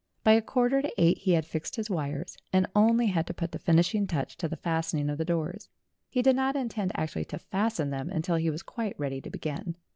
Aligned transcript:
By 0.23 0.31
a 0.31 0.41
quarter 0.41 0.81
to 0.81 0.91
eight 0.97 1.19
he 1.19 1.33
had 1.33 1.45
fixed 1.45 1.75
his 1.75 1.87
wires, 1.87 2.35
and 2.51 2.65
only 2.75 3.05
had 3.05 3.27
to 3.27 3.35
put 3.35 3.51
the 3.51 3.59
finishing 3.59 4.07
touch 4.07 4.35
to 4.37 4.47
the 4.47 4.55
fastening 4.57 5.11
of 5.11 5.19
the 5.19 5.25
doors; 5.25 5.69
he 6.09 6.23
did 6.23 6.35
not 6.35 6.55
intend 6.55 6.91
actually 6.95 7.25
to 7.25 7.37
fasten 7.37 7.91
them 7.91 8.09
until 8.09 8.37
he 8.37 8.49
was 8.49 8.63
quite 8.63 8.99
ready 8.99 9.21
to 9.21 9.29
begin. 9.29 9.75